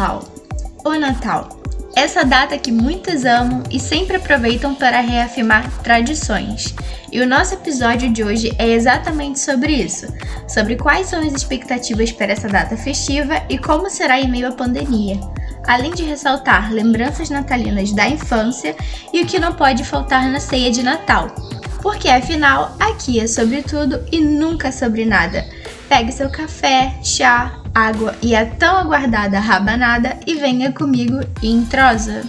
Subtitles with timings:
[0.00, 0.24] Natal!
[0.82, 1.60] O Natal!
[1.94, 6.74] Essa data que muitos amam e sempre aproveitam para reafirmar tradições.
[7.12, 10.06] E o nosso episódio de hoje é exatamente sobre isso,
[10.48, 14.52] sobre quais são as expectativas para essa data festiva e como será em meio à
[14.52, 15.20] pandemia,
[15.66, 18.74] além de ressaltar lembranças natalinas da infância
[19.12, 21.26] e o que não pode faltar na ceia de Natal.
[21.82, 25.44] Porque afinal, aqui é sobre tudo e nunca sobre nada.
[25.90, 32.22] Pegue seu café, chá, água e a tão aguardada rabanada e venha comigo em trosa.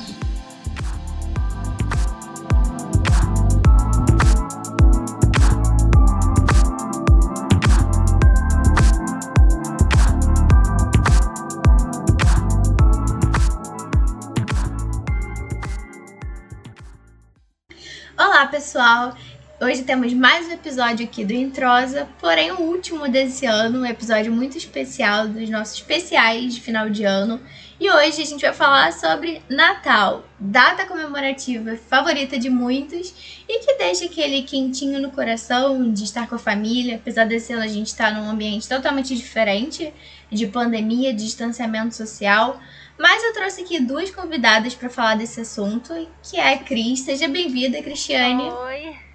[18.18, 19.16] Olá, pessoal!
[19.64, 24.34] Hoje temos mais um episódio aqui do Introsa, porém o último desse ano, um episódio
[24.34, 27.40] muito especial dos nossos especiais de final de ano.
[27.80, 33.78] E hoje a gente vai falar sobre Natal, data comemorativa favorita de muitos e que
[33.78, 37.86] deixa aquele quentinho no coração de estar com a família, apesar desse ano a gente
[37.86, 39.94] estar num ambiente totalmente diferente,
[40.32, 42.60] de pandemia, de distanciamento social.
[42.98, 47.02] Mas eu trouxe aqui duas convidadas para falar desse assunto, que é a Cris.
[47.02, 48.50] Seja bem-vinda, Cristiane.
[48.50, 49.11] Oi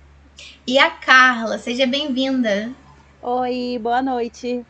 [0.66, 1.58] e a Carla.
[1.58, 2.72] Seja bem-vinda.
[3.22, 4.66] Oi, boa noite.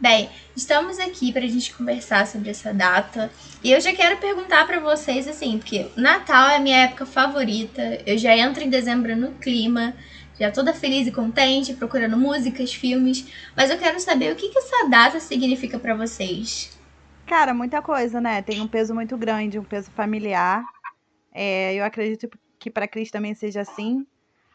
[0.00, 3.30] Bem, estamos aqui para a gente conversar sobre essa data.
[3.62, 8.00] E eu já quero perguntar para vocês assim, porque Natal é a minha época favorita.
[8.06, 9.94] Eu já entro em dezembro no clima,
[10.40, 13.26] já toda feliz e contente, procurando músicas, filmes.
[13.54, 16.76] Mas eu quero saber o que, que essa data significa para vocês.
[17.26, 18.42] Cara, muita coisa, né?
[18.42, 20.64] Tem um peso muito grande, um peso familiar.
[21.32, 24.06] É, eu acredito que para Cris também seja assim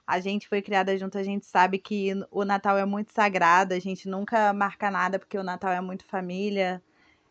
[0.09, 3.79] a gente foi criada junto, a gente sabe que o Natal é muito sagrado, a
[3.79, 6.81] gente nunca marca nada porque o Natal é muito família.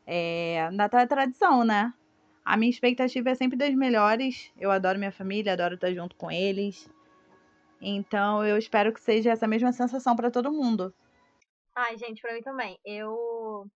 [0.07, 0.71] É...
[0.71, 1.93] Natal é tradição, né?
[2.45, 4.53] A minha expectativa é sempre das melhores.
[4.57, 6.89] Eu adoro minha família, adoro estar junto com eles.
[7.81, 10.95] Então eu espero que seja essa mesma sensação para todo mundo.
[11.75, 12.79] Ai, gente, pra mim também.
[12.85, 13.67] Eu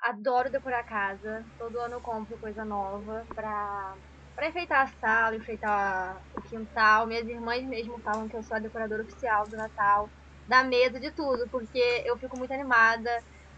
[0.00, 1.44] adoro decorar a casa.
[1.58, 3.96] Todo ano eu compro coisa nova pra
[4.34, 7.06] para enfeitar a sala, enfeitar o quintal.
[7.06, 10.10] Minhas irmãs mesmo falam que eu sou a decoradora oficial do Natal.
[10.46, 13.10] Dá medo de tudo, porque eu fico muito animada.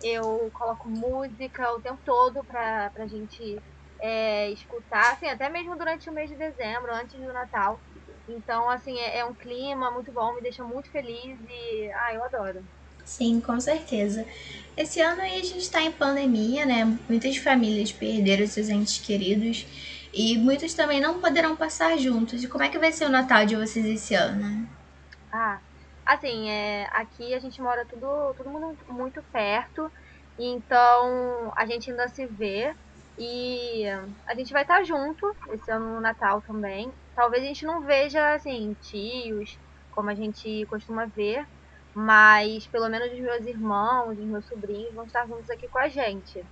[0.02, 3.62] Eu coloco música o tempo todo pra, pra gente
[4.00, 7.80] é, escutar, assim, até mesmo durante o mês de dezembro, antes do Natal.
[8.28, 12.24] Então, assim, é, é um clima muito bom, me deixa muito feliz e, ah, eu
[12.24, 12.60] adoro.
[13.04, 14.26] Sim, com certeza.
[14.76, 16.84] Esse ano aí a gente está em pandemia, né?
[17.08, 19.64] Muitas famílias perderam seus entes queridos.
[20.16, 22.42] E muitos também não poderão passar juntos.
[22.42, 24.66] E como é que vai ser o Natal de vocês esse ano?
[25.30, 25.60] Ah,
[26.06, 29.92] assim, é, aqui a gente mora tudo, todo mundo muito perto.
[30.38, 32.74] Então a gente ainda se vê.
[33.18, 33.84] E
[34.26, 36.90] a gente vai estar junto esse ano no Natal também.
[37.14, 39.58] Talvez a gente não veja, assim, tios,
[39.90, 41.46] como a gente costuma ver.
[41.94, 45.88] Mas pelo menos os meus irmãos, os meus sobrinhos vão estar juntos aqui com a
[45.88, 46.42] gente.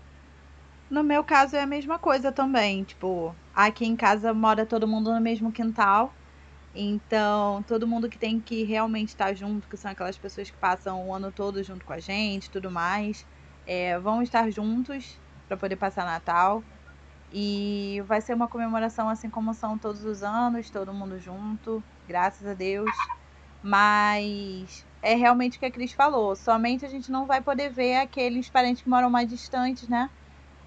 [0.91, 2.85] No meu caso é a mesma coisa também.
[2.85, 6.13] Tipo, aqui em casa mora todo mundo no mesmo quintal.
[6.75, 11.07] Então, todo mundo que tem que realmente estar junto, que são aquelas pessoas que passam
[11.09, 13.27] o ano todo junto com a gente, tudo mais,
[13.67, 16.63] é, vão estar juntos para poder passar Natal.
[17.33, 22.47] E vai ser uma comemoração assim como são todos os anos, todo mundo junto, graças
[22.47, 22.91] a Deus.
[23.63, 26.37] Mas é realmente o que a Cris falou.
[26.37, 30.11] Somente a gente não vai poder ver aqueles parentes que moram mais distantes, né?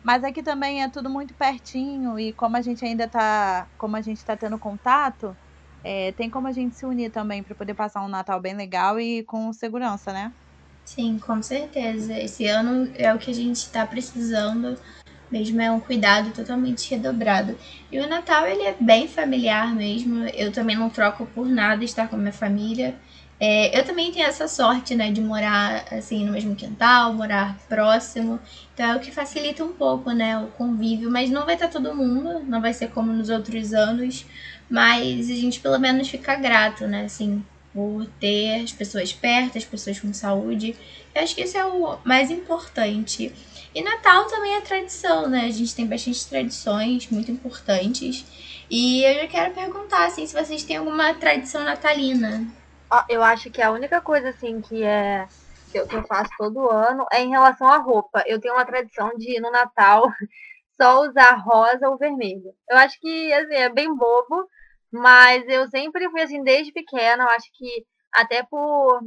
[0.07, 4.01] Mas aqui também é tudo muito pertinho e como a gente ainda tá, como a
[4.01, 5.37] gente tá tendo contato,
[5.83, 8.99] é, tem como a gente se unir também para poder passar um Natal bem legal
[9.01, 10.33] e com segurança, né?
[10.85, 12.17] Sim, com certeza.
[12.17, 14.79] Esse ano é o que a gente está precisando,
[15.29, 17.57] mesmo é um cuidado totalmente redobrado.
[17.91, 20.25] E o Natal ele é bem familiar mesmo.
[20.29, 22.97] Eu também não troco por nada estar com a minha família.
[23.39, 28.39] É, eu também tenho essa sorte, né, de morar assim no mesmo quintal, morar próximo.
[28.73, 31.11] Então é o que facilita um pouco, né, o convívio.
[31.11, 34.25] Mas não vai estar todo mundo, não vai ser como nos outros anos.
[34.69, 37.43] Mas a gente pelo menos fica grato, né, assim,
[37.73, 40.75] por ter as pessoas perto, as pessoas com saúde.
[41.13, 43.31] Eu acho que isso é o mais importante.
[43.73, 45.45] E Natal também é tradição, né?
[45.45, 48.25] A gente tem bastante tradições muito importantes.
[48.69, 52.47] E eu já quero perguntar, assim, se vocês têm alguma tradição natalina.
[53.09, 55.27] Eu acho que a única coisa assim que é
[55.71, 58.23] que eu, que eu faço todo ano é em relação à roupa.
[58.25, 60.03] Eu tenho uma tradição de no Natal
[60.79, 62.53] só usar rosa ou vermelho.
[62.69, 64.47] Eu acho que assim, é bem bobo,
[64.91, 67.23] mas eu sempre fui assim desde pequena.
[67.23, 69.01] Eu acho que até por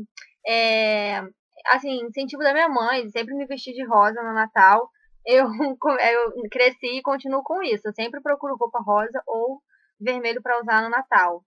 [0.46, 1.22] é,
[1.66, 4.90] assim incentivo da minha mãe, sempre me vestir de rosa no Natal.
[5.26, 7.88] eu, eu cresci e continuo com isso.
[7.88, 9.62] Eu sempre procuro roupa rosa ou
[9.98, 11.42] vermelho para usar no Natal.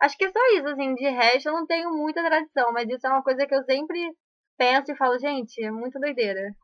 [0.00, 3.06] Acho que é só isso, assim, de resto eu não tenho muita tradição, mas isso
[3.06, 4.12] é uma coisa que eu sempre
[4.56, 6.54] penso e falo, gente, é muito doideira.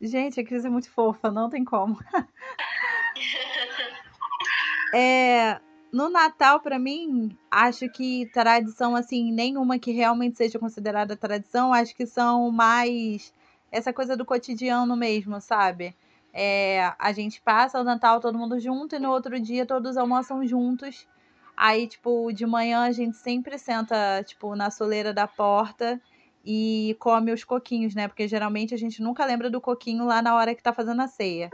[0.00, 1.96] Gente, a Cris é muito fofa, não tem como.
[4.94, 5.60] é,
[5.92, 11.94] no Natal, para mim, acho que tradição, assim, nenhuma que realmente seja considerada tradição, acho
[11.94, 13.32] que são mais
[13.70, 15.94] essa coisa do cotidiano mesmo, sabe?
[16.32, 20.44] É, a gente passa o Natal todo mundo junto e no outro dia todos almoçam
[20.44, 21.06] juntos.
[21.56, 26.00] Aí, tipo, de manhã a gente sempre senta, tipo, na soleira da porta
[26.44, 28.08] e come os coquinhos, né?
[28.08, 31.08] Porque geralmente a gente nunca lembra do coquinho lá na hora que tá fazendo a
[31.08, 31.50] ceia.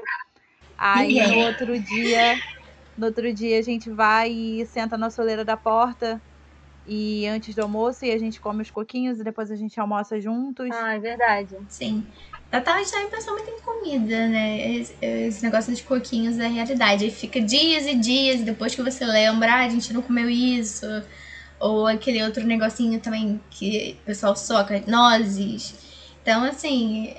[0.79, 2.35] Aí no outro dia,
[2.97, 6.23] no outro dia a gente vai e senta na soleira da porta
[6.87, 10.20] e antes do almoço e a gente come os coquinhos e depois a gente almoça
[10.20, 10.70] juntos.
[10.73, 11.56] Ah, é verdade.
[11.69, 12.06] Sim.
[12.50, 14.76] Natal a gente também pensa muito em comida, né?
[14.76, 17.05] Esse, esse, negócio dos coquinhos é realidade.
[17.05, 20.87] Aí fica dias e dias, depois que você lembra, ah, a gente não comeu isso.
[21.61, 25.75] Ou aquele outro negocinho também que o pessoal soca, nozes.
[26.23, 27.14] Então, assim,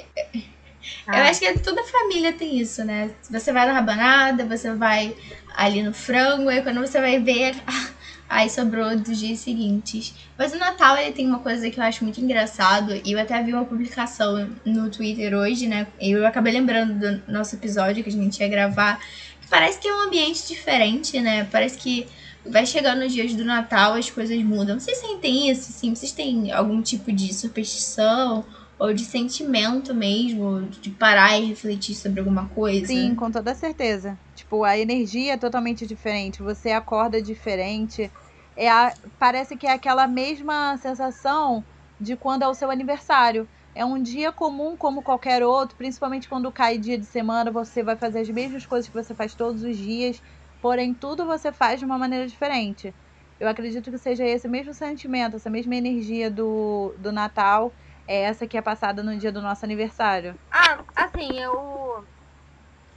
[1.08, 1.20] ah.
[1.20, 3.12] eu acho que toda família tem isso, né?
[3.30, 5.16] Você vai na rabanada, você vai
[5.56, 7.56] ali no frango, aí quando você vai ver,
[8.32, 10.16] aí sobrou dos dias seguintes.
[10.38, 13.44] Mas o Natal ele tem uma coisa que eu acho muito engraçado, e eu até
[13.44, 15.86] vi uma publicação no Twitter hoje, né?
[16.00, 19.00] Eu acabei lembrando do nosso episódio que a gente ia gravar,
[19.42, 21.46] que parece que é um ambiente diferente, né?
[21.52, 22.08] Parece que
[22.46, 24.80] vai chegando nos dias do Natal, as coisas mudam.
[24.80, 25.94] Vocês sentem isso, assim?
[25.94, 28.46] Vocês têm algum tipo de superstição
[28.80, 32.88] ou de sentimento mesmo, de parar e refletir sobre alguma coisa?
[32.88, 34.18] Sim, com toda certeza.
[34.36, 38.10] Tipo, a energia é totalmente diferente, você acorda diferente.
[38.56, 41.64] É a, parece que é aquela mesma sensação
[42.00, 43.48] de quando é o seu aniversário.
[43.74, 47.96] É um dia comum como qualquer outro, principalmente quando cai dia de semana, você vai
[47.96, 50.22] fazer as mesmas coisas que você faz todos os dias
[50.62, 52.94] porém tudo você faz de uma maneira diferente.
[53.40, 57.74] Eu acredito que seja esse mesmo sentimento, essa mesma energia do, do Natal,
[58.08, 60.36] é essa que é passada no dia do nosso aniversário.
[60.52, 62.06] Ah, assim, eu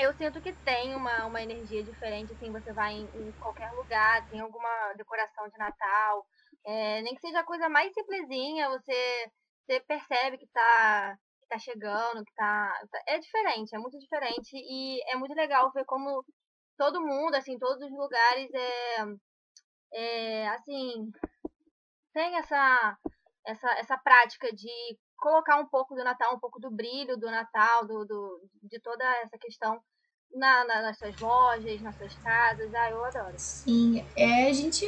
[0.05, 4.29] eu sinto que tem uma, uma energia diferente, assim, você vai em, em qualquer lugar,
[4.29, 6.27] tem alguma decoração de Natal,
[6.65, 9.31] é, nem que seja a coisa mais simplesinha, você,
[9.67, 12.81] você percebe que tá, que tá chegando, que tá.
[13.07, 14.53] É diferente, é muito diferente.
[14.55, 16.25] E é muito legal ver como
[16.77, 18.97] todo mundo, assim, todos os lugares é,
[19.93, 21.11] é assim,
[22.13, 22.99] tem essa,
[23.47, 27.87] essa, essa prática de colocar um pouco do Natal, um pouco do brilho do Natal,
[27.87, 29.81] do, do de toda essa questão
[30.35, 32.75] na, na, nas suas lojas, nas suas casas.
[32.75, 33.35] Ah, eu adoro.
[33.37, 34.85] Sim, é, a gente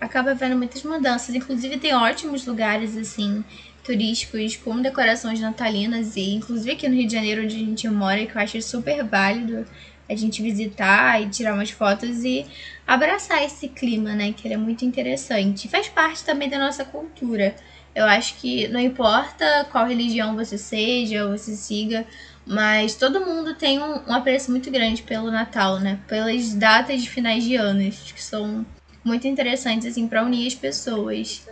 [0.00, 1.34] acaba vendo muitas mudanças.
[1.34, 3.44] Inclusive, tem ótimos lugares, assim,
[3.84, 6.16] turísticos com decorações natalinas.
[6.16, 9.04] E, inclusive, aqui no Rio de Janeiro, onde a gente mora, que eu acho super
[9.04, 9.66] válido
[10.08, 12.46] a gente visitar e tirar umas fotos e
[12.86, 14.32] abraçar esse clima, né?
[14.32, 15.68] Que ele é muito interessante.
[15.68, 17.56] Faz parte também da nossa cultura.
[17.92, 22.06] Eu acho que não importa qual religião você seja ou você siga,
[22.46, 25.98] mas todo mundo tem um, um apreço muito grande pelo Natal, né?
[26.06, 28.64] Pelas datas de finais de anos, que são
[29.04, 31.46] muito interessantes, assim, para unir as pessoas.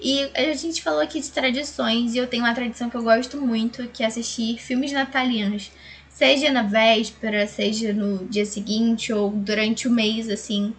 [0.00, 3.40] E a gente falou aqui de tradições, e eu tenho uma tradição que eu gosto
[3.40, 5.70] muito, que é assistir filmes natalinos
[6.16, 10.74] seja na véspera, seja no dia seguinte ou durante o mês, assim.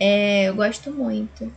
[0.00, 1.52] É, eu gosto muito.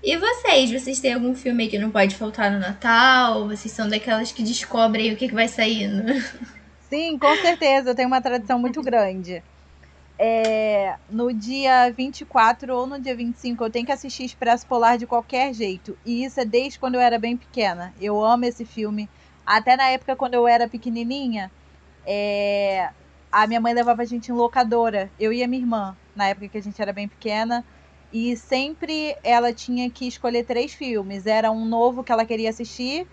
[0.00, 0.70] E vocês?
[0.70, 3.48] Vocês têm algum filme que não pode faltar no Natal?
[3.48, 6.04] Vocês são daquelas que descobrem o que, que vai saindo?
[6.88, 7.90] Sim, com certeza.
[7.90, 9.42] Eu tenho uma tradição muito grande.
[10.20, 15.06] É, no dia 24 ou no dia 25 eu tenho que assistir Expresso Polar de
[15.06, 15.96] qualquer jeito.
[16.04, 17.94] E isso é desde quando eu era bem pequena.
[18.00, 19.08] Eu amo esse filme.
[19.46, 21.52] Até na época quando eu era pequenininha,
[22.04, 22.90] é,
[23.30, 26.48] a minha mãe levava a gente em locadora, eu e a minha irmã, na época
[26.48, 27.64] que a gente era bem pequena.
[28.12, 31.26] E sempre ela tinha que escolher três filmes.
[31.26, 33.06] Era um novo que ela queria assistir,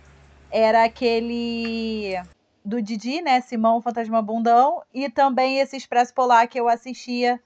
[0.50, 2.18] era aquele
[2.66, 3.40] do Didi, né?
[3.42, 7.42] Simão Fantasma Bundão, e também esse Expresso Polar que eu assistia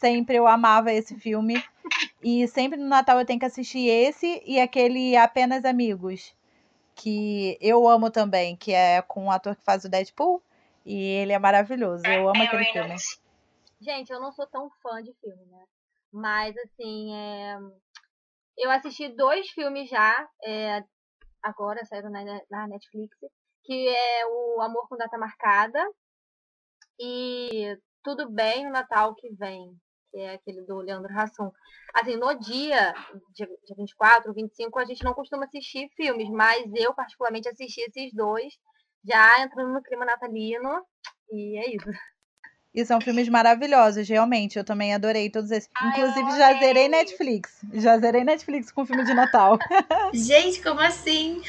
[0.00, 1.62] sempre, eu amava esse filme.
[2.22, 6.34] E sempre no Natal eu tenho que assistir esse e aquele Apenas Amigos,
[6.94, 10.42] que eu amo também, que é com o ator que faz o Deadpool.
[10.84, 12.04] E ele é maravilhoso.
[12.06, 12.94] Eu amo aquele filme.
[13.80, 15.64] Gente, eu não sou tão fã de filme, né?
[16.12, 17.58] Mas, assim, é...
[18.58, 20.82] eu assisti dois filmes já, é...
[21.42, 23.16] agora saíram na, na Netflix,
[23.64, 25.82] que é o Amor com Data Marcada
[26.98, 29.74] e Tudo Bem no Natal que Vem,
[30.10, 31.50] que é aquele do Leandro Hassum.
[31.94, 32.92] Assim, no dia,
[33.34, 38.12] dia, dia 24, 25, a gente não costuma assistir filmes, mas eu particularmente assisti esses
[38.12, 38.52] dois
[39.06, 40.84] já entrando no clima natalino.
[41.30, 41.90] E é isso.
[42.74, 44.58] E são filmes maravilhosos, realmente.
[44.58, 45.70] Eu também adorei todos esses.
[45.76, 47.60] Ai, Inclusive, já zerei Netflix.
[47.74, 49.58] Já zerei Netflix com filme de Natal.
[50.12, 51.40] Gente, como assim?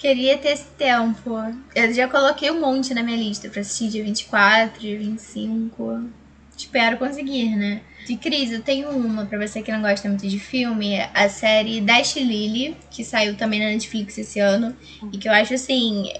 [0.00, 1.36] Queria ter esse tempo.
[1.74, 6.08] Eu já coloquei um monte na minha lista pra assistir dia 24, dia 25.
[6.56, 7.82] Espero conseguir, né?
[8.06, 10.98] De Cris, eu tenho uma pra você que não gosta muito de filme.
[11.12, 14.74] A série Dash Lily, que saiu também na Netflix esse ano.
[15.12, 16.10] E que eu acho assim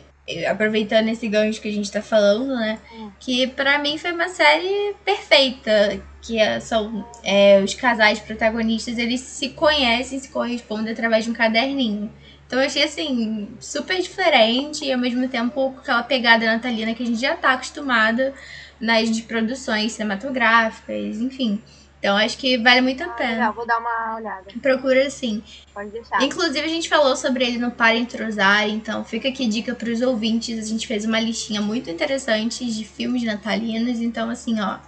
[0.49, 2.79] aproveitando esse gancho que a gente tá falando, né?
[3.19, 6.03] Que para mim foi uma série perfeita.
[6.21, 11.35] Que é, são é, os casais protagonistas, eles se conhecem, se correspondem através de um
[11.35, 12.13] caderninho.
[12.51, 17.05] Então eu achei assim, super diferente e ao mesmo tempo com aquela pegada natalina que
[17.05, 18.35] a gente já tá acostumada
[18.81, 21.63] nas de produções cinematográficas, enfim.
[22.01, 23.33] Então acho que vale muito a ah, pena.
[23.35, 24.47] Legal, vou dar uma olhada.
[24.61, 25.45] Procura sim.
[25.73, 26.21] Pode deixar.
[26.25, 30.01] Inclusive a gente falou sobre ele no Para Entrosar, então fica aqui dica para os
[30.01, 30.59] ouvintes.
[30.59, 34.79] A gente fez uma listinha muito interessante de filmes natalinos, então assim, ó,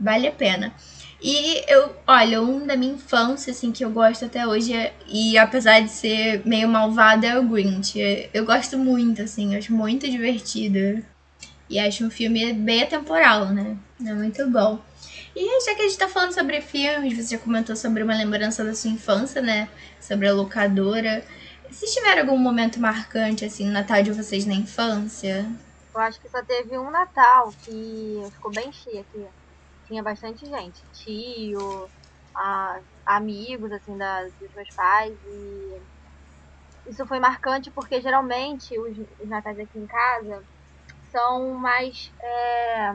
[0.00, 0.72] vale a pena.
[1.22, 5.36] E eu, olha, um da minha infância, assim, que eu gosto até hoje, é, e
[5.36, 7.98] apesar de ser meio malvado, é o Grinch.
[8.32, 11.04] Eu gosto muito, assim, acho muito divertido.
[11.68, 13.76] E acho um filme bem atemporal, né?
[14.04, 14.80] É muito bom.
[15.36, 18.64] E já que a gente tá falando sobre filmes, você já comentou sobre uma lembrança
[18.64, 19.68] da sua infância, né?
[20.00, 21.24] Sobre a locadora.
[21.70, 25.46] Se tiver algum momento marcante, assim, no Natal de vocês na infância?
[25.94, 29.24] Eu acho que só teve um Natal que ficou bem cheio aqui.
[29.90, 30.80] Tinha bastante gente.
[30.92, 31.90] Tio,
[32.32, 35.12] a, amigos, assim, da, dos meus pais.
[35.26, 35.82] E
[36.86, 40.44] isso foi marcante porque geralmente os, os natais aqui em casa
[41.10, 42.12] são mais.
[42.20, 42.92] É,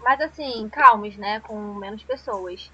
[0.00, 1.38] mais assim, calmos, né?
[1.38, 2.72] Com menos pessoas.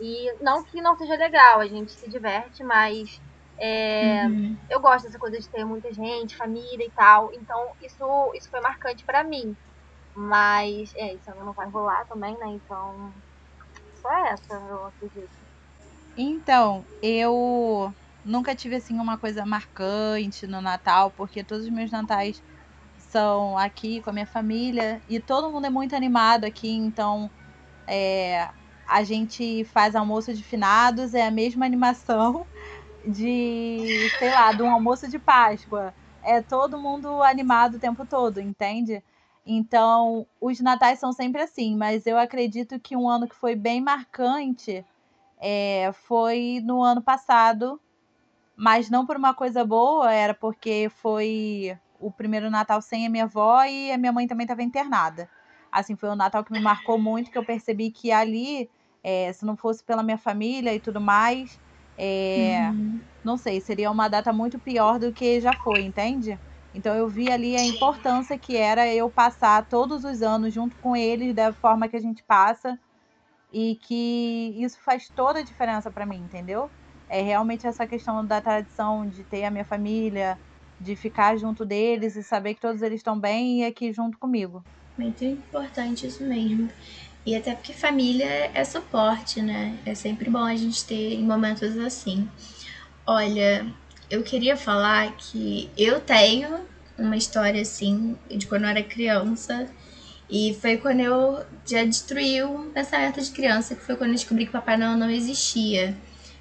[0.00, 3.20] E não que não seja legal, a gente se diverte, mas
[3.56, 4.56] é, uhum.
[4.68, 7.32] eu gosto dessa coisa de ter muita gente, família e tal.
[7.34, 9.56] Então isso, isso foi marcante para mim.
[10.14, 12.46] Mas é, isso não vai rolar também, né?
[12.48, 13.14] Então,
[13.94, 15.46] só essa, eu acredito.
[16.16, 22.42] Então, eu nunca tive assim uma coisa marcante no Natal, porque todos os meus natais
[22.96, 27.30] são aqui com a minha família e todo mundo é muito animado aqui, então
[27.88, 28.50] é,
[28.86, 32.48] a gente faz almoço de finados, é a mesma animação
[33.04, 35.94] de, sei lá, de um almoço de Páscoa.
[36.22, 39.02] É todo mundo animado o tempo todo, entende?
[39.52, 43.80] Então, os natais são sempre assim, mas eu acredito que um ano que foi bem
[43.80, 44.86] marcante
[45.40, 47.80] é, foi no ano passado,
[48.54, 53.24] mas não por uma coisa boa, era porque foi o primeiro Natal sem a minha
[53.24, 55.28] avó e a minha mãe também estava internada.
[55.72, 58.70] Assim, foi um Natal que me marcou muito, que eu percebi que ali,
[59.02, 61.58] é, se não fosse pela minha família e tudo mais,
[61.98, 63.00] é, uhum.
[63.24, 66.38] não sei, seria uma data muito pior do que já foi, entende?
[66.72, 70.96] Então eu vi ali a importância que era eu passar todos os anos junto com
[70.96, 72.78] eles da forma que a gente passa
[73.50, 76.70] e que isso faz toda a diferença para mim, entendeu?
[77.08, 80.38] É realmente essa questão da tradição de ter a minha família,
[80.78, 84.64] de ficar junto deles e saber que todos eles estão bem e aqui junto comigo.
[84.96, 86.70] Muito importante isso mesmo.
[87.24, 89.78] E até porque família é suporte, né?
[89.84, 92.28] É sempre bom a gente ter em momentos assim.
[93.06, 93.66] Olha,
[94.10, 96.60] eu queria falar que eu tenho
[96.98, 99.68] uma história assim de quando eu era criança.
[100.28, 104.46] E foi quando eu já destruí um pensamento de criança, que foi quando eu descobri
[104.46, 105.96] que Papai Noel não existia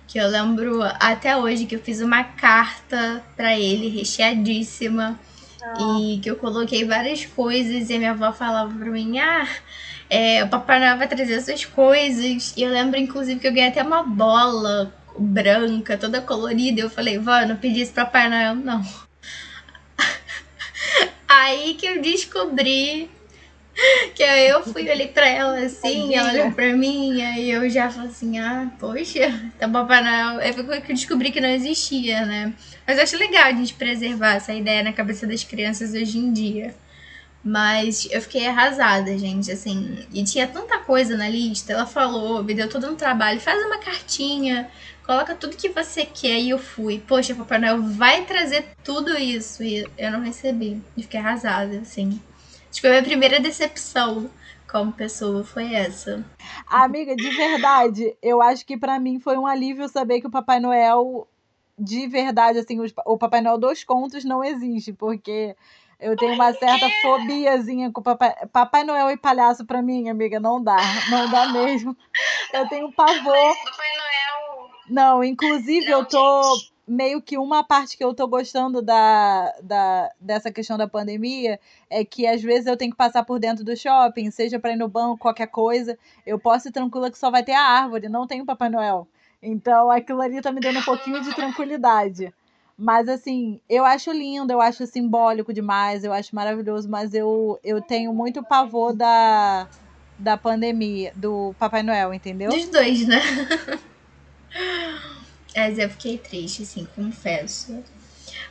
[0.09, 5.19] que eu lembro até hoje que eu fiz uma carta para ele recheadíssima
[5.61, 5.97] ah.
[6.01, 9.47] e que eu coloquei várias coisas e a minha avó falava para mim: "Ah,
[10.09, 12.55] é, o Papai Noel vai trazer essas coisas".
[12.57, 16.79] E eu lembro inclusive que eu ganhei até uma bola branca, toda colorida.
[16.79, 18.83] E eu falei: "Vó, eu não pedi isso pro Papai Noel não".
[21.27, 23.09] Aí que eu descobri
[24.13, 28.09] que eu fui ali pra ela assim, ela olhou pra mim, aí eu já falei
[28.09, 30.39] assim, ah, poxa, tá Papai Noel.
[30.39, 32.53] Aí foi que eu descobri que não existia, né?
[32.85, 36.33] Mas eu acho legal a gente preservar essa ideia na cabeça das crianças hoje em
[36.33, 36.75] dia.
[37.43, 40.05] Mas eu fiquei arrasada, gente, assim.
[40.13, 41.71] E tinha tanta coisa na lista.
[41.71, 43.39] Ela falou, me deu todo um trabalho.
[43.39, 44.69] Faz uma cartinha,
[45.09, 46.39] coloca tudo que você quer.
[46.39, 46.99] E eu fui.
[46.99, 49.63] Poxa, Papai Noel vai trazer tudo isso.
[49.63, 50.79] E eu não recebi.
[50.95, 52.21] E fiquei arrasada, assim.
[52.71, 54.29] Tipo, a minha primeira decepção
[54.71, 56.23] como pessoa foi essa.
[56.67, 60.59] Amiga, de verdade, eu acho que para mim foi um alívio saber que o Papai
[60.59, 61.27] Noel,
[61.75, 65.55] de verdade, assim, o Papai Noel dos contos não existe, porque
[65.99, 70.63] eu tenho uma certa fobiazinha com Papai, Papai Noel e palhaço pra mim, amiga, não
[70.63, 70.77] dá,
[71.09, 71.97] não dá mesmo.
[72.53, 73.23] Eu tenho pavor.
[73.23, 74.28] Papai Noel.
[74.89, 76.55] Não, inclusive não, eu tô.
[76.55, 81.59] Gente meio que uma parte que eu tô gostando da, da, dessa questão da pandemia
[81.89, 84.75] é que às vezes eu tenho que passar por dentro do shopping, seja para ir
[84.75, 85.97] no banco, qualquer coisa.
[86.25, 89.07] Eu posso ir tranquila que só vai ter a árvore, não tem o Papai Noel.
[89.41, 92.33] Então aquilo ali tá me dando um pouquinho de tranquilidade.
[92.75, 97.81] Mas assim, eu acho lindo, eu acho simbólico demais, eu acho maravilhoso, mas eu, eu
[97.81, 99.67] tenho muito pavor da,
[100.17, 102.49] da pandemia, do Papai Noel, entendeu?
[102.49, 103.21] Dos dois, né?
[105.55, 107.83] Mas eu fiquei triste, assim, confesso.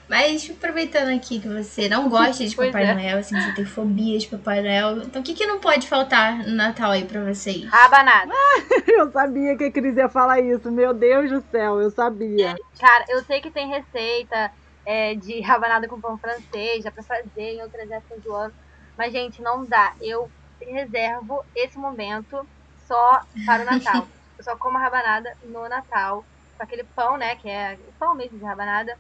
[0.09, 2.95] Mas aproveitando aqui que você não gosta de Papai é.
[2.95, 6.39] Noel, assim, você tem fobia de Papai Noel, então o que, que não pode faltar
[6.47, 7.65] no Natal aí pra vocês?
[7.67, 8.33] Rabanada.
[8.89, 12.57] eu sabia que a Cris ia falar isso, meu Deus do céu, eu sabia.
[12.81, 14.51] Cara, eu sei que tem receita
[14.87, 18.55] é, de rabanada com pão francês, já pra fazer em outras épocas do ano,
[18.97, 19.95] mas, gente, não dá.
[20.01, 20.29] Eu
[20.61, 24.09] reservo esse momento só para o Natal.
[24.39, 26.27] eu só como rabanada no Natal,
[26.57, 28.97] com aquele pão, né, que é o pão mesmo de rabanada,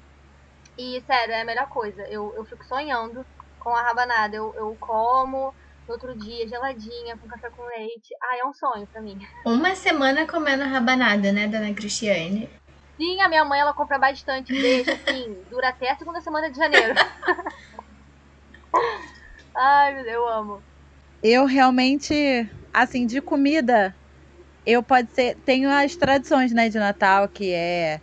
[0.78, 2.00] e, sério, é a melhor coisa.
[2.08, 3.26] Eu, eu fico sonhando
[3.58, 4.36] com a rabanada.
[4.36, 5.52] Eu, eu como
[5.88, 8.14] no outro dia, geladinha, com café com leite.
[8.22, 9.18] Ah, é um sonho pra mim.
[9.44, 12.48] Uma semana comendo rabanada, né, dona Cristiane?
[12.96, 14.52] Sim, a minha mãe, ela compra bastante.
[14.52, 16.94] Deixa, assim, dura até a segunda semana de janeiro.
[19.56, 20.64] Ai, meu Deus, eu amo.
[21.20, 23.98] Eu realmente, assim, de comida,
[24.68, 25.36] eu pode ser.
[25.44, 28.00] Tenho as tradições, né, de Natal, que é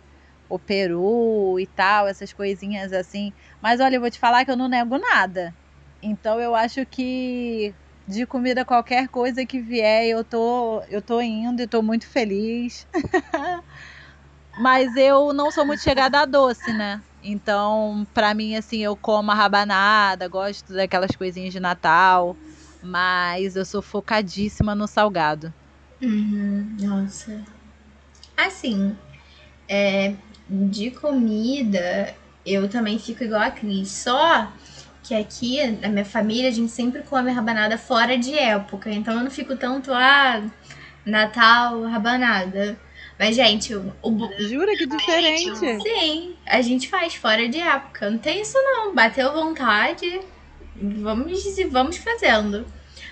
[0.48, 3.32] o peru e tal, essas coisinhas assim.
[3.62, 5.56] Mas olha, eu vou te falar que eu não nego nada.
[6.02, 11.62] Então eu acho que de comida qualquer coisa que vier, eu tô eu tô indo
[11.62, 12.86] e tô muito feliz.
[14.56, 17.02] Mas eu não sou muito chegada a doce, né?
[17.22, 22.38] Então, para mim assim, eu como a rabanada, gosto daquelas coisinhas de Natal,
[22.80, 25.54] mas eu sou focadíssima no salgado.
[26.02, 27.42] Uhum, nossa.
[28.36, 28.96] Assim,
[29.68, 30.14] é,
[30.48, 33.88] de comida, eu também fico igual a Cris.
[33.88, 34.52] Só
[35.02, 38.90] que aqui, na minha família, a gente sempre come rabanada fora de época.
[38.90, 40.42] Então eu não fico tanto, ah,
[41.04, 42.78] Natal, rabanada.
[43.18, 43.92] Mas, gente, o.
[44.40, 45.56] Jura que diferente?
[45.82, 48.10] Sim, a gente faz fora de época.
[48.10, 48.94] Não tem isso não.
[48.94, 50.20] Bateu vontade.
[50.76, 52.66] Vamos, vamos fazendo.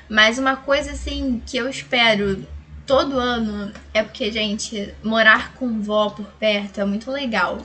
[0.09, 2.47] Mas uma coisa assim que eu espero
[2.87, 7.59] todo ano é porque, gente, morar com vó por perto é muito legal.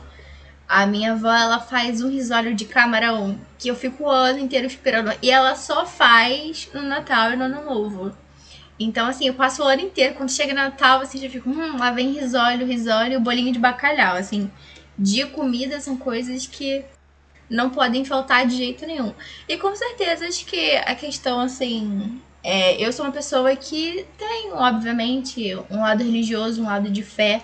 [0.67, 4.67] A minha avó, ela faz um risório de camarão que eu fico o ano inteiro
[4.67, 5.11] esperando.
[5.21, 8.15] E ela só faz no Natal e no Ano Novo.
[8.79, 10.15] Então, assim, eu passo o ano inteiro.
[10.15, 14.15] Quando chega Natal, assim, já fico, hum, lá vem risório, risório bolinho de bacalhau.
[14.15, 14.49] Assim,
[14.97, 16.85] de comida são coisas que
[17.49, 19.13] não podem faltar de jeito nenhum.
[19.47, 24.51] E com certeza acho que a questão, assim, é, eu sou uma pessoa que tem,
[24.53, 27.43] obviamente, um lado religioso, um lado de fé.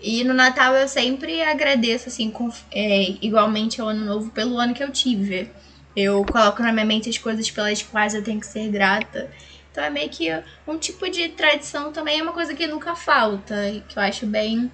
[0.00, 4.74] E no Natal eu sempre agradeço, assim, com, é, igualmente ao Ano Novo, pelo ano
[4.74, 5.50] que eu tive.
[5.96, 9.30] Eu coloco na minha mente as coisas pelas quais eu tenho que ser grata.
[9.72, 10.28] Então é meio que
[10.66, 13.54] um tipo de tradição também, é uma coisa que nunca falta,
[13.88, 14.70] que eu acho bem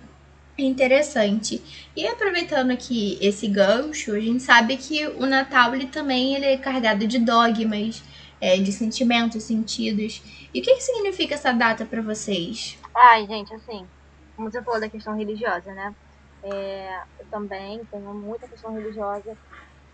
[0.58, 1.62] interessante.
[1.96, 6.56] E aproveitando aqui esse gancho, a gente sabe que o Natal ele também ele é
[6.56, 8.02] carregado de dogmas
[8.42, 10.20] é, de sentimentos, sentidos.
[10.52, 12.76] E o que, que significa essa data para vocês?
[12.92, 13.86] Ai, gente, assim,
[14.34, 15.94] como você falou da questão religiosa, né?
[16.42, 19.38] É, eu também tenho muita questão religiosa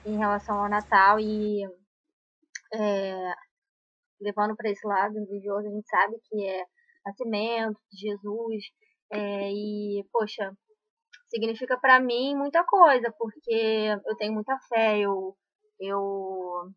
[0.07, 1.63] em relação ao Natal e
[2.73, 3.33] é,
[4.19, 6.65] levando para esse lado religioso, a gente sabe que é
[7.05, 8.65] nascimento de Jesus
[9.13, 10.51] é, e, poxa,
[11.29, 15.37] significa para mim muita coisa, porque eu tenho muita fé, eu,
[15.79, 16.73] eu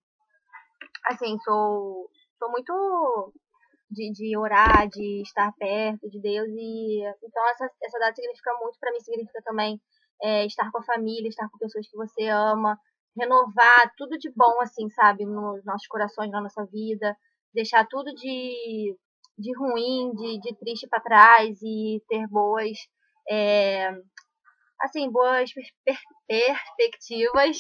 [1.06, 3.34] assim, sou, sou muito
[3.90, 8.80] de, de orar, de estar perto de Deus e então essa, essa data significa muito
[8.80, 9.82] para mim, significa também
[10.24, 12.78] é, estar com a família, estar com pessoas que você ama,
[13.18, 17.16] renovar tudo de bom, assim, sabe, nos nossos corações, na nossa vida,
[17.54, 18.96] deixar tudo de,
[19.38, 22.78] de ruim, de, de triste para trás e ter boas,
[23.30, 23.92] é,
[24.80, 25.52] assim, boas
[26.28, 27.58] perspectivas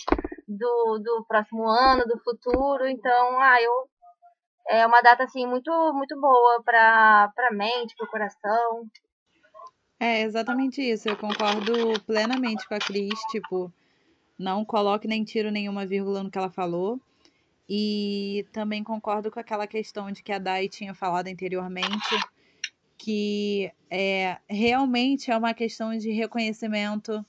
[0.57, 2.87] do, do próximo ano, do futuro.
[2.87, 3.71] Então, ah, eu
[4.69, 8.87] é uma data assim muito muito boa para para mente, para o coração.
[9.99, 11.07] É exatamente isso.
[11.09, 13.71] Eu concordo plenamente com a Cris, tipo,
[14.37, 16.99] não coloque nem tiro nenhuma vírgula no que ela falou.
[17.69, 22.19] E também concordo com aquela questão de que a Dai tinha falado anteriormente,
[22.97, 27.25] que é, realmente é uma questão de reconhecimento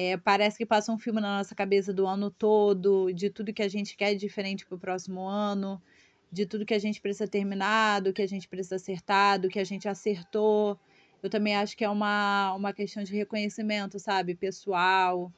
[0.00, 3.64] é, parece que passa um filme na nossa cabeça do ano todo, de tudo que
[3.64, 5.82] a gente quer diferente para o próximo ano,
[6.30, 9.58] de tudo que a gente precisa terminar, do que a gente precisa acertar, do que
[9.58, 10.78] a gente acertou.
[11.20, 14.36] Eu também acho que é uma, uma questão de reconhecimento, sabe?
[14.36, 15.32] Pessoal.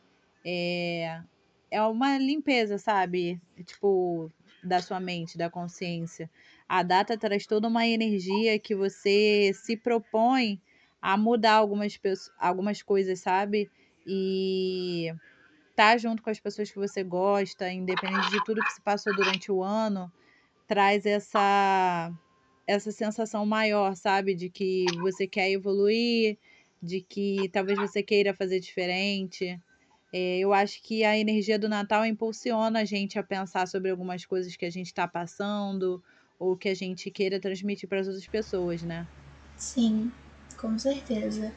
[0.44, 1.22] É,
[1.70, 3.40] é uma limpeza, sabe?
[3.64, 4.30] Tipo,
[4.62, 6.30] da sua mente, da consciência.
[6.68, 10.60] A data traz toda uma energia que você se propõe
[11.00, 11.98] a mudar algumas,
[12.38, 13.70] algumas coisas, sabe?
[14.06, 15.08] E
[15.70, 19.14] estar tá junto com as pessoas que você gosta, independente de tudo que se passou
[19.14, 20.12] durante o ano,
[20.66, 22.12] traz essa
[22.66, 26.38] essa sensação maior, sabe, de que você quer evoluir,
[26.82, 29.60] de que talvez você queira fazer diferente.
[30.12, 34.24] É, eu acho que a energia do Natal impulsiona a gente a pensar sobre algumas
[34.26, 36.02] coisas que a gente está passando
[36.38, 39.08] ou que a gente queira transmitir para as outras pessoas, né?
[39.56, 40.10] Sim,
[40.56, 41.52] com certeza.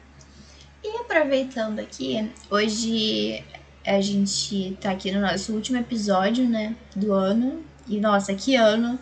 [0.84, 3.42] E aproveitando aqui, hoje
[3.86, 7.64] a gente tá aqui no nosso último episódio, né, do ano.
[7.88, 8.98] E nossa, que ano!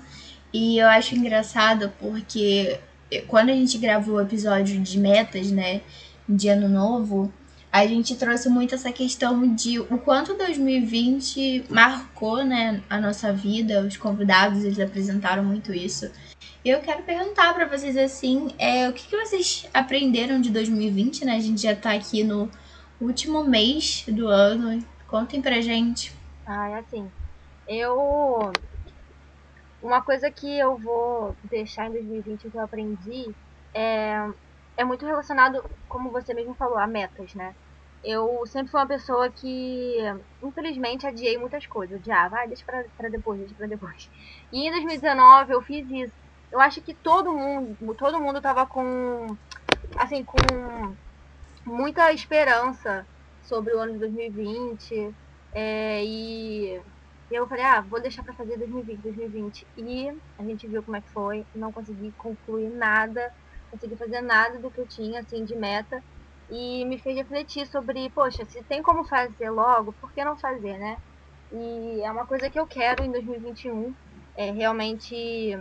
[0.53, 2.79] E eu acho engraçado porque
[3.27, 5.81] quando a gente gravou o episódio de metas, né,
[6.29, 7.33] de ano novo,
[7.73, 13.85] a gente trouxe muito essa questão de o quanto 2020 marcou, né, a nossa vida.
[13.85, 16.09] Os convidados, eles apresentaram muito isso.
[16.65, 21.37] Eu quero perguntar para vocês, assim, é, o que, que vocês aprenderam de 2020, né?
[21.37, 22.49] A gente já tá aqui no
[23.01, 24.79] último mês do ano.
[25.09, 26.15] Contem pra gente.
[26.47, 27.11] Ah, é assim,
[27.67, 28.53] eu...
[29.83, 33.35] Uma coisa que eu vou deixar em 2020 que eu aprendi
[33.75, 34.31] é
[34.77, 37.55] é muito relacionado, como você mesmo falou, a metas, né?
[38.03, 39.97] Eu sempre fui uma pessoa que,
[40.43, 41.99] infelizmente, adiei muitas coisas.
[42.01, 44.11] Odiava, ah, deixa pra, pra depois, deixa pra depois.
[44.53, 46.22] E em 2019 eu fiz isso.
[46.53, 49.27] Eu acho que todo mundo, todo mundo tava com,
[49.97, 50.37] assim, com
[51.65, 53.07] muita esperança
[53.43, 55.15] sobre o ano de 2020.
[55.55, 56.81] É, e
[57.31, 59.67] eu falei, ah, vou deixar pra fazer 2020, 2020.
[59.79, 61.45] E a gente viu como é que foi.
[61.55, 63.33] Não consegui concluir nada
[63.73, 66.03] consegui fazer nada do que eu tinha, assim, de meta.
[66.51, 70.77] E me fez refletir sobre, poxa, se tem como fazer logo, por que não fazer,
[70.79, 70.99] né?
[71.51, 73.95] E é uma coisa que eu quero em 2021,
[74.37, 75.59] é realmente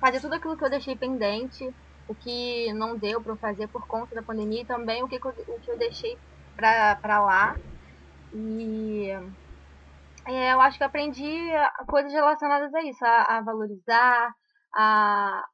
[0.00, 1.68] fazer tudo aquilo que eu deixei pendente,
[2.08, 5.60] o que não deu para fazer por conta da pandemia e também o que, o
[5.60, 6.16] que eu deixei
[6.56, 7.56] para lá.
[8.34, 9.10] E
[10.26, 11.48] é, eu acho que aprendi
[11.86, 14.34] coisas relacionadas a isso, a, a valorizar,
[14.74, 15.44] a,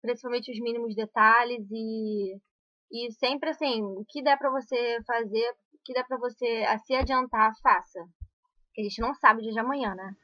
[0.00, 2.36] principalmente os mínimos detalhes e,
[2.90, 6.94] e sempre assim, o que der para você fazer, o que der para você se
[6.94, 8.00] adiantar, faça.
[8.66, 10.16] Porque a gente não sabe o dia de amanhã, né?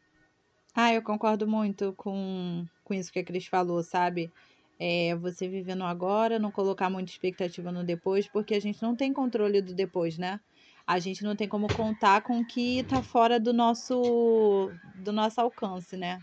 [0.74, 4.32] Ah, eu concordo muito com, com isso que a Cris falou, sabe?
[4.80, 9.12] É, você vivendo agora, não colocar muita expectativa no depois, porque a gente não tem
[9.12, 10.40] controle do depois, né?
[10.86, 14.70] A gente não tem como contar com o que tá fora do nosso
[15.04, 16.18] do nosso alcance, né?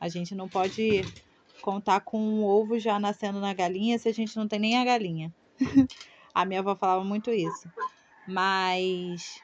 [0.00, 1.02] A gente não pode
[1.60, 4.84] contar com um ovo já nascendo na galinha se a gente não tem nem a
[4.84, 5.32] galinha.
[6.32, 7.68] a minha avó falava muito isso.
[8.28, 9.40] Mas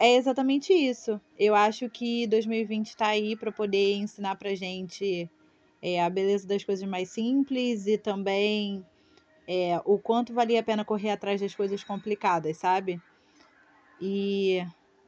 [0.00, 1.20] é exatamente isso.
[1.38, 5.30] Eu acho que 2020 está aí para poder ensinar pra gente
[5.82, 8.84] é, a beleza das coisas mais simples e também
[9.46, 13.00] é, o quanto valia a pena correr atrás das coisas complicadas, sabe?
[14.00, 14.64] E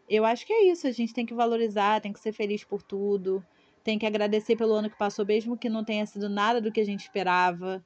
[0.09, 0.87] eu acho que é isso.
[0.87, 3.45] A gente tem que valorizar, tem que ser feliz por tudo
[3.83, 6.81] tem que agradecer pelo ano que passou, mesmo que não tenha sido nada do que
[6.81, 7.85] a gente esperava.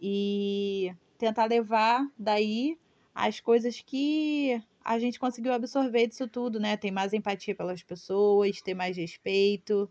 [0.00, 2.78] E tentar levar daí
[3.14, 6.76] as coisas que a gente conseguiu absorver disso tudo, né?
[6.76, 9.90] Ter mais empatia pelas pessoas, ter mais respeito.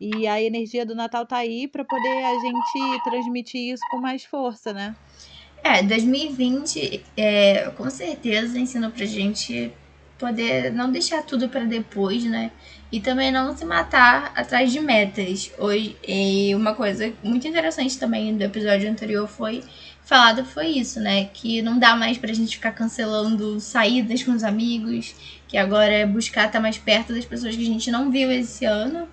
[0.00, 4.24] E a energia do Natal tá aí para poder a gente transmitir isso com mais
[4.24, 4.94] força, né?
[5.62, 9.72] É, 2020 é, com certeza ensinou pra gente
[10.18, 12.50] poder não deixar tudo para depois, né?
[12.90, 15.50] E também não se matar atrás de metas.
[15.58, 19.62] Hoje, e uma coisa muito interessante também do episódio anterior foi
[20.04, 21.26] falado foi isso, né?
[21.26, 25.14] Que não dá mais pra gente ficar cancelando saídas com os amigos,
[25.46, 28.64] que agora é buscar estar mais perto das pessoas que a gente não viu esse
[28.64, 29.06] ano,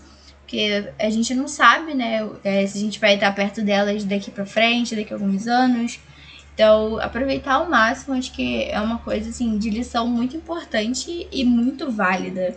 [0.45, 2.19] porque a gente não sabe, né?
[2.43, 5.99] É, se a gente vai estar perto delas daqui para frente, daqui a alguns anos.
[6.53, 11.43] Então, aproveitar ao máximo, acho que é uma coisa assim de lição muito importante e
[11.43, 12.55] muito válida.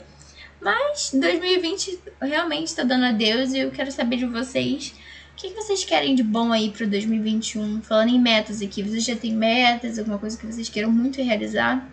[0.61, 4.95] Mas 2020 realmente está dando adeus e eu quero saber de vocês
[5.33, 7.81] o que, vocês querem de bom aí para 2021?
[7.83, 11.89] Falando em metas aqui, vocês já têm metas, alguma coisa que vocês queiram muito realizar?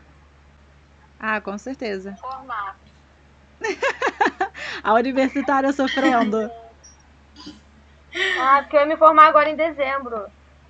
[1.19, 2.15] Ah, com certeza.
[2.19, 2.75] Formar.
[4.84, 6.49] A universitária sofrendo.
[8.38, 10.25] Ah, porque eu ia me formar agora em dezembro.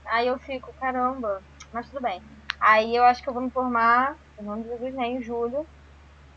[0.08, 2.22] Aí eu fico, caramba, mas tudo bem.
[2.60, 5.68] Aí eu acho que eu vou me formar, em nome de Jesus, né, em julho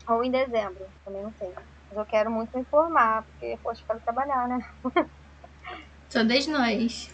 [0.07, 1.51] ou em dezembro, também não sei.
[1.89, 4.59] Mas eu quero muito me formar, porque, poxa, quero trabalhar, né?
[6.09, 7.09] Todas nós.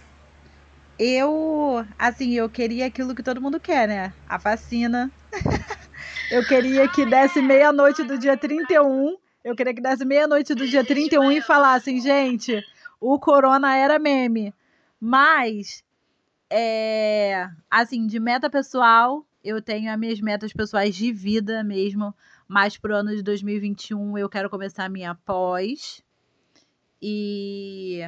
[0.97, 4.13] Eu, assim, eu queria aquilo que todo mundo quer, né?
[4.25, 5.11] A vacina.
[6.31, 9.17] Eu queria que desse meia-noite do dia 31.
[9.45, 12.65] Eu queria que desse meia-noite do dia 31 e falassem, gente,
[12.99, 14.51] o corona era meme.
[14.99, 15.83] Mas,
[16.49, 22.11] é, assim, de meta pessoal, eu tenho as minhas metas pessoais de vida mesmo.
[22.47, 26.03] Mas pro ano de 2021 eu quero começar a minha pós.
[26.99, 28.01] E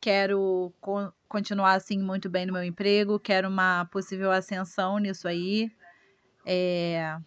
[0.00, 3.20] quero co continuar assim muito bem no meu emprego.
[3.20, 5.70] Quero uma possível ascensão nisso aí.
[6.46, 7.18] É,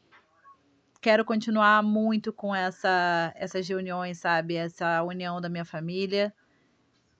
[1.07, 4.55] quero continuar muito com essa, essas reuniões, sabe?
[4.55, 6.33] Essa união da minha família.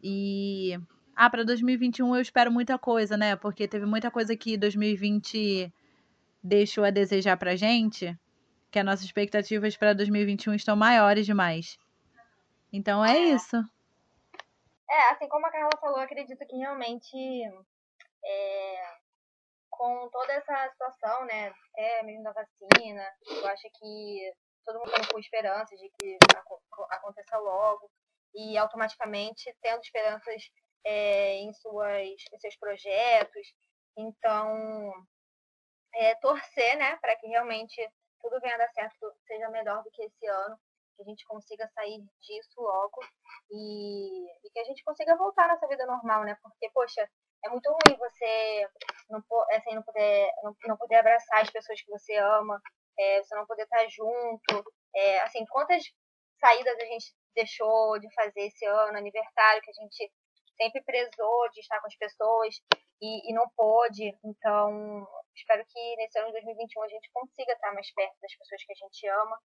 [0.04, 0.78] E
[1.15, 3.38] ah, para 2021 eu espero muita coisa, né?
[3.38, 5.73] Porque teve muita coisa que 2020
[6.43, 8.13] deixou a desejar pra gente,
[8.69, 11.80] que as nossas expectativas para 2021 estão maiores demais.
[12.73, 13.56] Então é isso.
[14.89, 17.15] É, assim como a Carla falou, acredito que realmente
[18.26, 18.97] é,
[19.78, 24.34] com toda essa situação, né, até mesmo da vacina, eu acho que
[24.66, 26.18] todo mundo está com esperança de que
[26.90, 27.90] aconteça logo
[28.34, 30.44] e automaticamente tendo esperanças
[30.84, 33.54] é, em, suas, em seus projetos.
[33.96, 34.92] Então,
[35.94, 37.82] é, torcer, né, para que realmente
[38.22, 40.60] tudo venha dar certo, seja melhor do que esse ano,
[40.96, 43.00] que a gente consiga sair disso logo
[43.52, 46.36] e, e que a gente consiga voltar à nossa vida normal, né?
[46.42, 47.08] Porque, poxa,
[47.47, 48.69] é muito ruim você
[49.10, 52.62] não, assim, não, poder, não, não poder abraçar as pessoas que você ama,
[52.97, 54.71] é, você não poder estar junto.
[54.95, 55.83] É, assim, quantas
[56.39, 60.12] saídas a gente deixou de fazer esse ano, aniversário, que a gente
[60.57, 62.55] sempre prezou de estar com as pessoas
[63.01, 64.12] e, e não pôde.
[64.23, 68.63] Então, espero que nesse ano de 2021 a gente consiga estar mais perto das pessoas
[68.63, 69.39] que a gente ama,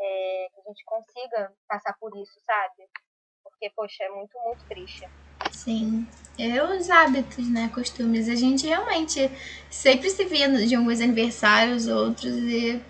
[0.00, 2.88] é, que a gente consiga passar por isso, sabe?
[3.42, 5.04] Porque, poxa, é muito, muito triste.
[5.64, 6.06] Sim.
[6.38, 7.70] É os hábitos, né?
[7.72, 8.28] Costumes.
[8.28, 9.30] A gente realmente
[9.70, 12.80] sempre se via de alguns aniversários, outros, e...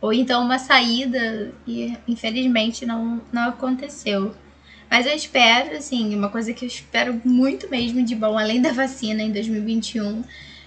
[0.00, 4.34] ou então uma saída, e infelizmente não, não aconteceu.
[4.90, 8.72] Mas eu espero, assim, uma coisa que eu espero muito mesmo de bom, além da
[8.72, 10.24] vacina em 2021,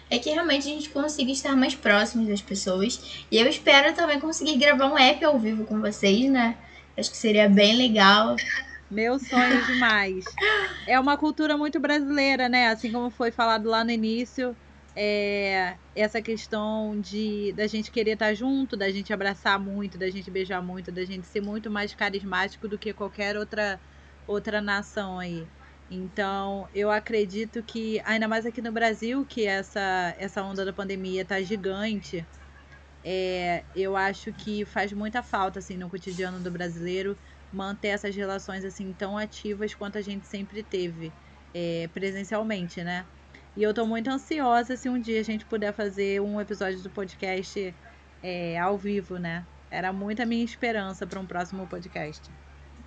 [0.10, 3.26] é que realmente a gente consiga estar mais próximos das pessoas.
[3.32, 6.56] E eu espero também conseguir gravar um app ao vivo com vocês, né?
[6.98, 8.36] Acho que seria bem legal.
[8.90, 10.26] Meu sonho demais.
[10.88, 12.70] É uma cultura muito brasileira, né?
[12.70, 14.58] Assim como foi falado lá no início,
[14.96, 20.32] é essa questão de da gente querer estar junto, da gente abraçar muito, da gente
[20.32, 23.80] beijar muito, da gente ser muito mais carismático do que qualquer outra
[24.26, 25.46] outra nação aí.
[25.92, 31.24] Então, eu acredito que ainda mais aqui no Brasil, que essa essa onda da pandemia
[31.24, 32.26] tá gigante,
[33.04, 37.16] é, eu acho que faz muita falta assim no cotidiano do brasileiro
[37.52, 41.12] manter essas relações assim tão ativas quanto a gente sempre teve
[41.54, 43.06] é, presencialmente, né?
[43.56, 46.90] E eu tô muito ansiosa se um dia a gente puder fazer um episódio do
[46.90, 47.74] podcast
[48.24, 49.46] é, ao vivo, né?
[49.72, 52.30] Era muito a minha esperança para um próximo podcast.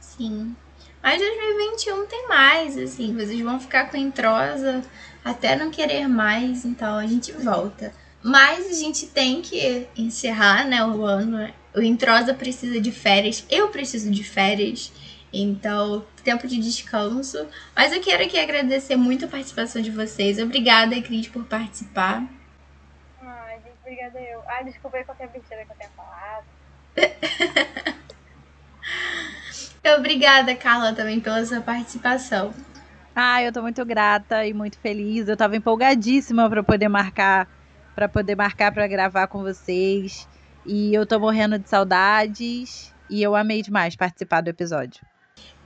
[0.01, 0.57] Sim.
[1.03, 4.83] Mas 2021 tem mais, assim, vocês vão ficar com entrosa
[5.25, 7.93] até não querer mais, então a gente volta.
[8.23, 13.69] Mas a gente tem que encerrar, né, o ano o Introsa precisa de férias, eu
[13.69, 14.93] preciso de férias,
[15.33, 17.49] então tempo de descanso.
[17.75, 20.39] Mas eu quero aqui agradecer muito a participação de vocês.
[20.39, 22.23] Obrigada, Cris, por participar.
[23.21, 24.43] Ai, gente, obrigada eu.
[24.47, 26.45] Ai, desculpa aí qualquer besteira que eu tenha falado.
[29.99, 32.55] Obrigada, Carla, também pela sua participação.
[33.15, 35.29] Ah, eu tô muito grata e muito feliz.
[35.29, 37.47] Eu tava empolgadíssima para poder marcar,
[37.95, 40.29] para poder marcar para gravar com vocês.
[40.65, 42.93] E eu tô morrendo de saudades.
[43.11, 45.05] E eu amei demais participar do episódio.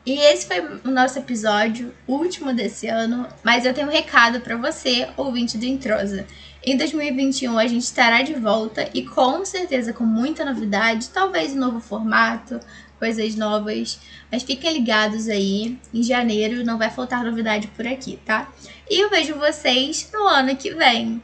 [0.04, 3.26] E esse foi o nosso episódio, último desse ano.
[3.42, 6.24] Mas eu tenho um recado para você, ouvinte do Introsa.
[6.64, 11.58] Em 2021 a gente estará de volta e com certeza com muita novidade, talvez um
[11.58, 12.60] novo formato,
[12.98, 14.00] coisas novas.
[14.30, 18.48] Mas fiquem ligados aí, em janeiro não vai faltar novidade por aqui, tá?
[18.88, 21.22] E eu vejo vocês no ano que vem.